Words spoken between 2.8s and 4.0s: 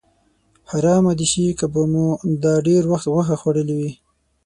وخت غوښه خوړلې وي.